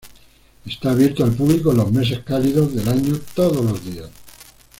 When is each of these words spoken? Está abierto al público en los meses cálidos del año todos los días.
Está 0.65 0.93
abierto 0.93 1.23
al 1.23 1.33
público 1.35 1.69
en 1.69 1.77
los 1.77 1.91
meses 1.91 2.21
cálidos 2.23 2.73
del 2.73 2.89
año 2.89 3.19
todos 3.35 3.63
los 3.63 3.85
días. 3.85 4.09